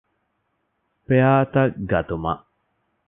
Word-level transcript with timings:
ސްޕެއަރތައް 1.03 1.75
ގަތުމަށް 1.89 2.43